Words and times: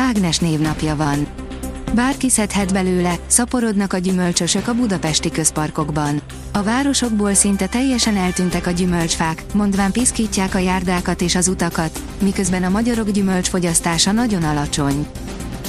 Ágnes 0.00 0.38
névnapja 0.38 0.96
van. 0.96 1.26
Bárki 1.94 2.30
szedhet 2.30 2.72
belőle, 2.72 3.14
szaporodnak 3.26 3.92
a 3.92 3.98
gyümölcsösök 3.98 4.68
a 4.68 4.74
budapesti 4.74 5.30
közparkokban. 5.30 6.20
A 6.52 6.62
városokból 6.62 7.34
szinte 7.34 7.66
teljesen 7.66 8.16
eltűntek 8.16 8.66
a 8.66 8.70
gyümölcsfák, 8.70 9.44
mondván 9.54 9.92
piszkítják 9.92 10.54
a 10.54 10.58
járdákat 10.58 11.20
és 11.20 11.34
az 11.34 11.48
utakat, 11.48 12.00
miközben 12.22 12.62
a 12.62 12.68
magyarok 12.68 13.10
gyümölcsfogyasztása 13.10 14.12
nagyon 14.12 14.42
alacsony. 14.42 15.06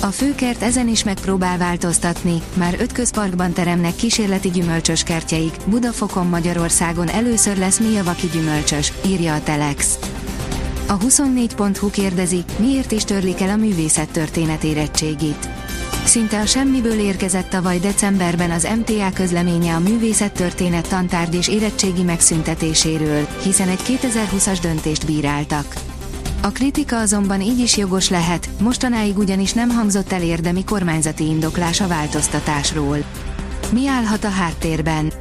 A 0.00 0.06
főkert 0.06 0.62
ezen 0.62 0.88
is 0.88 1.04
megpróbál 1.04 1.58
változtatni, 1.58 2.42
már 2.54 2.76
öt 2.80 2.92
közparkban 2.92 3.52
teremnek 3.52 3.96
kísérleti 3.96 4.50
gyümölcsös 4.50 5.02
kertjeik, 5.02 5.54
Budafokon 5.66 6.26
Magyarországon 6.26 7.08
először 7.08 7.56
lesz 7.56 7.78
Miavaki 7.78 8.26
gyümölcsös, 8.32 8.92
írja 9.06 9.34
a 9.34 9.42
Telex. 9.42 9.98
A 10.90 10.98
24.hu 10.98 11.90
kérdezi, 11.90 12.44
miért 12.58 12.92
is 12.92 13.04
törlik 13.04 13.40
el 13.40 13.48
a 13.48 13.56
művészettörténet 13.56 14.64
érettségit. 14.64 15.48
Szinte 16.04 16.40
a 16.40 16.46
semmiből 16.46 16.98
érkezett 16.98 17.48
tavaly 17.48 17.78
decemberben 17.78 18.50
az 18.50 18.68
MTA 18.78 19.10
közleménye 19.12 19.74
a 19.74 19.78
művészettörténet 19.78 20.88
tantárgy 20.88 21.34
és 21.34 21.48
érettségi 21.48 22.02
megszüntetéséről, 22.02 23.26
hiszen 23.42 23.68
egy 23.68 23.80
2020-as 23.86 24.58
döntést 24.62 25.06
bíráltak. 25.06 25.74
A 26.42 26.48
kritika 26.48 26.98
azonban 26.98 27.40
így 27.40 27.58
is 27.58 27.76
jogos 27.76 28.08
lehet, 28.08 28.48
mostanáig 28.60 29.18
ugyanis 29.18 29.52
nem 29.52 29.70
hangzott 29.70 30.12
el 30.12 30.22
érdemi 30.22 30.64
kormányzati 30.64 31.24
indoklás 31.24 31.80
a 31.80 31.86
változtatásról. 31.86 32.98
Mi 33.72 33.86
állhat 33.86 34.24
a 34.24 34.30
háttérben? 34.30 35.12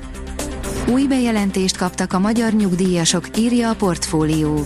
Új 0.87 1.07
bejelentést 1.07 1.77
kaptak 1.77 2.13
a 2.13 2.19
magyar 2.19 2.53
nyugdíjasok, 2.53 3.37
írja 3.37 3.69
a 3.69 3.75
portfólió. 3.75 4.65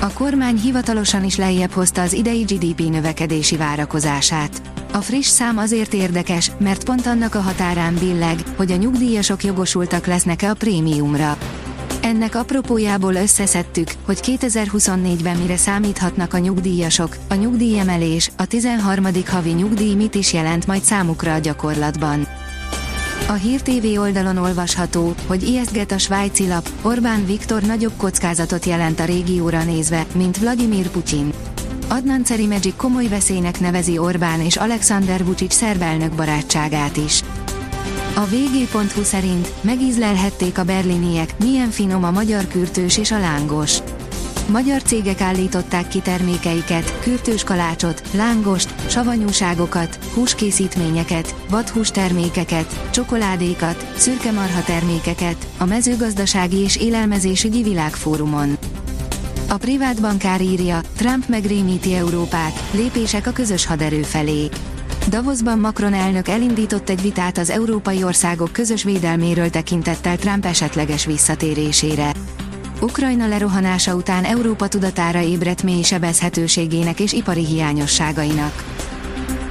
A 0.00 0.12
kormány 0.12 0.56
hivatalosan 0.56 1.24
is 1.24 1.36
lejjebb 1.36 1.70
hozta 1.70 2.02
az 2.02 2.12
idei 2.12 2.42
GDP 2.42 2.80
növekedési 2.80 3.56
várakozását. 3.56 4.62
A 4.92 4.98
friss 4.98 5.28
szám 5.28 5.58
azért 5.58 5.94
érdekes, 5.94 6.50
mert 6.58 6.84
pont 6.84 7.06
annak 7.06 7.34
a 7.34 7.40
határán 7.40 7.94
billeg, 7.94 8.38
hogy 8.56 8.72
a 8.72 8.76
nyugdíjasok 8.76 9.44
jogosultak 9.44 10.06
lesznek-e 10.06 10.50
a 10.50 10.54
prémiumra. 10.54 11.38
Ennek 12.02 12.34
apropójából 12.34 13.14
összeszedtük, 13.14 13.88
hogy 14.04 14.18
2024-ben 14.22 15.36
mire 15.36 15.56
számíthatnak 15.56 16.34
a 16.34 16.38
nyugdíjasok, 16.38 17.16
a 17.28 17.34
nyugdíjemelés, 17.34 18.30
a 18.36 18.46
13. 18.46 19.06
havi 19.26 19.50
nyugdíj 19.50 19.94
mit 19.94 20.14
is 20.14 20.32
jelent 20.32 20.66
majd 20.66 20.82
számukra 20.82 21.34
a 21.34 21.38
gyakorlatban. 21.38 22.26
A 23.28 23.32
Hír 23.32 23.62
TV 23.62 24.00
oldalon 24.00 24.36
olvasható, 24.36 25.14
hogy 25.26 25.42
ijesztget 25.42 25.92
a 25.92 25.98
svájci 25.98 26.46
lap, 26.46 26.68
Orbán 26.82 27.26
Viktor 27.26 27.62
nagyobb 27.62 27.92
kockázatot 27.96 28.64
jelent 28.64 29.00
a 29.00 29.04
régióra 29.04 29.64
nézve, 29.64 30.06
mint 30.14 30.38
Vladimir 30.38 30.88
Putyin. 30.88 31.32
Adnan 31.88 32.24
Cerimegic 32.24 32.76
komoly 32.76 33.06
veszélynek 33.06 33.60
nevezi 33.60 33.98
Orbán 33.98 34.40
és 34.40 34.56
Alexander 34.56 35.24
Vucic 35.24 35.54
szerb 35.54 35.82
elnök 35.82 36.12
barátságát 36.12 36.96
is. 36.96 37.22
A 38.14 38.24
vg.hu 38.24 39.02
szerint 39.02 39.52
megízlelhették 39.60 40.58
a 40.58 40.64
berliniek, 40.64 41.34
milyen 41.38 41.70
finom 41.70 42.04
a 42.04 42.10
magyar 42.10 42.46
kürtős 42.46 42.98
és 42.98 43.10
a 43.10 43.18
lángos. 43.18 43.78
Magyar 44.48 44.82
cégek 44.82 45.20
állították 45.20 45.88
ki 45.88 46.00
termékeiket, 46.00 46.98
kürtős 47.00 47.44
kalácsot, 47.44 48.02
lángost, 48.12 48.74
savanyúságokat, 48.90 49.98
húskészítményeket, 50.14 51.34
vadhús 51.50 51.90
termékeket, 51.90 52.90
csokoládékat, 52.90 53.92
szürke 53.96 54.32
marha 54.32 54.62
termékeket, 54.62 55.46
a 55.58 55.64
mezőgazdasági 55.64 56.56
és 56.56 56.76
élelmezésügyi 56.76 57.62
világfórumon. 57.62 58.58
A 59.48 59.56
privát 59.56 60.00
bankár 60.00 60.40
írja, 60.40 60.80
Trump 60.96 61.28
megrémíti 61.28 61.94
Európát, 61.94 62.62
lépések 62.72 63.26
a 63.26 63.32
közös 63.32 63.66
haderő 63.66 64.02
felé. 64.02 64.48
Davosban 65.08 65.58
Macron 65.58 65.94
elnök 65.94 66.28
elindított 66.28 66.88
egy 66.88 67.02
vitát 67.02 67.38
az 67.38 67.50
európai 67.50 68.04
országok 68.04 68.52
közös 68.52 68.82
védelméről 68.82 69.50
tekintettel 69.50 70.16
Trump 70.16 70.44
esetleges 70.44 71.04
visszatérésére. 71.04 72.12
Ukrajna 72.80 73.28
lerohanása 73.28 73.94
után 73.94 74.24
Európa 74.24 74.68
tudatára 74.68 75.20
ébredt 75.20 75.62
mély 75.62 75.82
sebezhetőségének 75.82 77.00
és 77.00 77.12
ipari 77.12 77.44
hiányosságainak. 77.44 78.64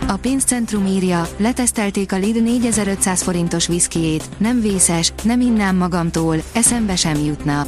A 0.07 0.17
pénzcentrum 0.17 0.85
írja, 0.85 1.27
letesztelték 1.37 2.11
a 2.11 2.17
Lid 2.17 2.43
4500 2.43 3.21
forintos 3.21 3.67
viszkijét, 3.67 4.29
nem 4.37 4.61
vészes, 4.61 5.13
nem 5.23 5.41
innám 5.41 5.75
magamtól, 5.75 6.37
eszembe 6.53 6.95
sem 6.95 7.23
jutna. 7.23 7.65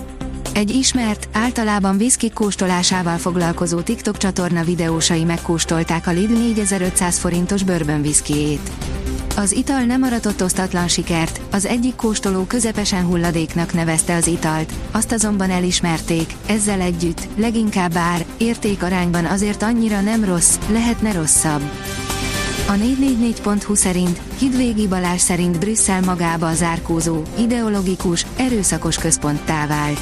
Egy 0.54 0.70
ismert, 0.70 1.30
általában 1.34 1.98
viszki 1.98 2.30
kóstolásával 2.32 3.18
foglalkozó 3.18 3.82
TikTok 3.82 4.18
csatorna 4.18 4.64
videósai 4.64 5.24
megkóstolták 5.24 6.08
a 6.08 6.12
Lid 6.12 6.32
4500 6.32 7.20
forintos 7.20 7.64
bourbon 7.64 8.02
viszkijét. 8.02 8.72
Az 9.40 9.52
ital 9.52 9.82
nem 9.82 10.04
aratott 10.04 10.44
osztatlan 10.44 10.88
sikert, 10.88 11.42
az 11.52 11.66
egyik 11.66 11.96
kóstoló 11.96 12.44
közepesen 12.44 13.06
hulladéknak 13.06 13.74
nevezte 13.74 14.16
az 14.16 14.28
italt, 14.28 14.74
azt 14.92 15.12
azonban 15.12 15.50
elismerték, 15.50 16.34
ezzel 16.46 16.82
együtt, 16.82 17.28
leginkább 17.36 17.96
ár, 17.96 18.26
értékarányban 18.38 19.26
azért 19.26 19.64
annyira 19.64 20.02
nem 20.02 20.24
rossz, 20.24 20.58
lehetne 20.72 21.12
rosszabb. 21.12 21.62
A 22.68 22.72
444.hu 22.72 23.76
szerint, 23.76 24.22
Hidvégi 24.38 24.88
Balázs 24.88 25.22
szerint 25.22 25.60
Brüsszel 25.60 26.02
magába 26.02 26.54
zárkózó, 26.54 27.22
ideológikus, 27.38 28.26
erőszakos 28.38 28.98
központtá 28.98 29.68
vált. 29.68 30.00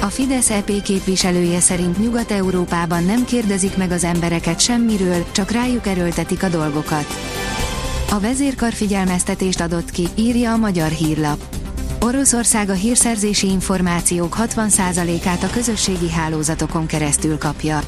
A 0.00 0.06
Fidesz 0.06 0.50
EP 0.50 0.82
képviselője 0.82 1.60
szerint 1.60 1.98
Nyugat-Európában 1.98 3.04
nem 3.04 3.24
kérdezik 3.24 3.76
meg 3.76 3.90
az 3.90 4.04
embereket 4.04 4.60
semmiről, 4.60 5.24
csak 5.32 5.50
rájuk 5.50 5.86
erőltetik 5.86 6.42
a 6.42 6.48
dolgokat. 6.48 7.35
A 8.10 8.20
vezérkar 8.20 8.72
figyelmeztetést 8.72 9.60
adott 9.60 9.90
ki, 9.90 10.08
írja 10.14 10.52
a 10.52 10.56
magyar 10.56 10.90
hírlap. 10.90 11.38
Oroszország 12.00 12.68
a 12.68 12.72
hírszerzési 12.72 13.46
információk 13.46 14.36
60%-át 14.38 15.42
a 15.42 15.50
közösségi 15.50 16.10
hálózatokon 16.10 16.86
keresztül 16.86 17.38
kapja. 17.38 17.80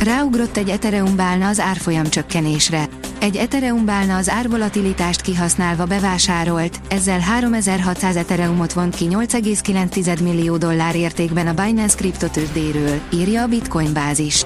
Ráugrott 0.00 0.56
egy 0.56 0.68
Ethereum 0.68 1.16
bálna 1.16 1.48
az 1.48 1.60
árfolyam 1.60 2.08
csökkenésre. 2.08 2.88
Egy 3.20 3.36
Ethereum 3.36 3.84
bálna 3.84 4.16
az 4.16 4.28
árvolatilitást 4.28 5.20
kihasználva 5.20 5.84
bevásárolt, 5.84 6.80
ezzel 6.88 7.20
3600 7.20 8.16
Ethereumot 8.16 8.72
vont 8.72 8.94
ki 8.94 9.06
8,9 9.10 10.22
millió 10.22 10.56
dollár 10.56 10.96
értékben 10.96 11.46
a 11.46 11.64
Binance 11.64 11.96
kriptotősdéről, 11.96 13.00
írja 13.12 13.42
a 13.42 13.46
Bitcoin 13.46 13.92
bázis. 13.92 14.44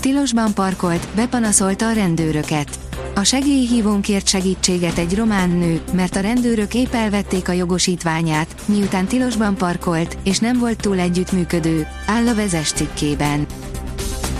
Tilosban 0.00 0.54
parkolt, 0.54 1.08
bepanaszolta 1.14 1.86
a 1.86 1.92
rendőröket. 1.92 2.87
A 3.18 3.24
segélyhívón 3.24 4.00
kért 4.00 4.28
segítséget 4.28 4.98
egy 4.98 5.14
román 5.16 5.50
nő, 5.50 5.80
mert 5.92 6.16
a 6.16 6.20
rendőrök 6.20 6.74
épp 6.74 6.92
elvették 6.92 7.48
a 7.48 7.52
jogosítványát, 7.52 8.54
miután 8.64 9.06
tilosban 9.06 9.56
parkolt, 9.56 10.18
és 10.24 10.38
nem 10.38 10.58
volt 10.58 10.80
túl 10.80 10.98
együttműködő, 10.98 11.86
áll 12.06 12.28
a 12.28 12.34
vezes 12.34 12.72
cikkében. 12.72 13.46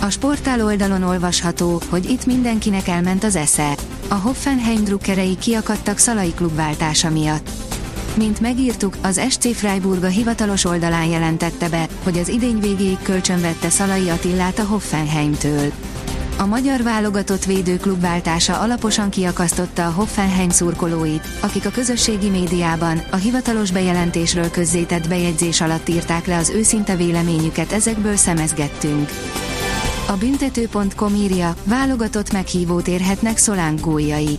A 0.01 0.09
sportál 0.09 0.65
oldalon 0.65 1.03
olvasható, 1.03 1.81
hogy 1.89 2.09
itt 2.09 2.25
mindenkinek 2.25 2.87
elment 2.87 3.23
az 3.23 3.35
esze. 3.35 3.75
A 4.07 4.13
Hoffenheim 4.13 4.83
drukkerei 4.83 5.37
kiakadtak 5.37 5.97
Szalai 5.97 6.33
klubváltása 6.33 7.09
miatt. 7.09 7.49
Mint 8.17 8.39
megírtuk, 8.39 8.97
az 9.01 9.21
SC 9.29 9.55
Freiburg 9.55 10.03
a 10.03 10.07
hivatalos 10.07 10.65
oldalán 10.65 11.05
jelentette 11.05 11.69
be, 11.69 11.87
hogy 12.03 12.17
az 12.17 12.27
idény 12.27 12.59
végéig 12.59 12.99
kölcsönvette 13.01 13.69
Szalai 13.69 14.09
Attillát 14.09 14.59
a 14.59 14.65
Hoffenheimtől. 14.65 15.71
A 16.39 16.45
magyar 16.45 16.83
válogatott 16.83 17.45
védőklub 17.45 18.01
váltása 18.01 18.59
alaposan 18.59 19.09
kiakasztotta 19.09 19.85
a 19.85 19.91
Hoffenheim 19.91 20.49
szurkolóit, 20.49 21.27
akik 21.39 21.65
a 21.65 21.69
közösségi 21.69 22.29
médiában 22.29 23.01
a 23.11 23.15
hivatalos 23.15 23.71
bejelentésről 23.71 24.51
közzétett 24.51 25.07
bejegyzés 25.07 25.61
alatt 25.61 25.89
írták 25.89 26.25
le 26.25 26.37
az 26.37 26.49
őszinte 26.49 26.95
véleményüket 26.95 27.71
ezekből 27.71 28.15
szemezgettünk. 28.15 29.09
A 30.07 30.13
büntető.com 30.13 31.15
írja, 31.15 31.55
válogatott 31.63 32.31
meghívót 32.31 32.87
érhetnek 32.87 33.37
Szolánk 33.37 33.81
góljai. 33.81 34.37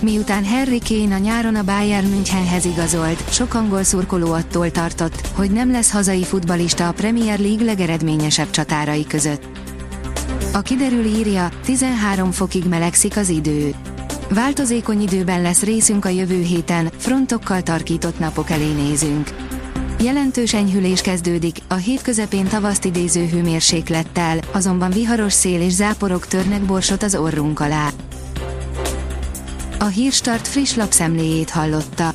Miután 0.00 0.44
Harry 0.44 0.80
Kane 0.88 1.14
a 1.14 1.18
nyáron 1.18 1.54
a 1.54 1.64
Bayern 1.64 2.06
Münchenhez 2.08 2.64
igazolt, 2.64 3.32
sok 3.32 3.54
angol 3.54 3.82
szurkoló 3.82 4.32
attól 4.32 4.70
tartott, 4.70 5.28
hogy 5.34 5.50
nem 5.50 5.70
lesz 5.70 5.92
hazai 5.92 6.24
futbalista 6.24 6.88
a 6.88 6.92
Premier 6.92 7.38
League 7.38 7.64
legeredményesebb 7.64 8.50
csatárai 8.50 9.06
között. 9.06 9.74
A 10.56 10.62
kiderül 10.62 11.04
írja, 11.04 11.48
13 11.64 12.30
fokig 12.30 12.64
melegszik 12.64 13.16
az 13.16 13.28
idő. 13.28 13.74
Változékony 14.30 15.02
időben 15.02 15.42
lesz 15.42 15.62
részünk 15.62 16.04
a 16.04 16.08
jövő 16.08 16.42
héten, 16.42 16.90
frontokkal 16.96 17.62
tarkított 17.62 18.18
napok 18.18 18.50
elé 18.50 18.72
nézünk. 18.72 19.30
Jelentős 20.00 20.54
enyhülés 20.54 21.00
kezdődik, 21.00 21.58
a 21.68 21.74
hét 21.74 22.02
közepén 22.02 22.48
tavaszt 22.48 22.84
idéző 22.84 23.26
hőmérséklettel, 23.26 24.38
azonban 24.52 24.90
viharos 24.90 25.32
szél 25.32 25.60
és 25.60 25.72
záporok 25.72 26.26
törnek 26.26 26.62
borsot 26.62 27.02
az 27.02 27.14
orrunk 27.14 27.60
alá. 27.60 27.90
A 29.78 29.84
Hírstart 29.84 30.48
friss 30.48 30.74
lapszemléjét 30.74 31.50
hallotta. 31.50 32.14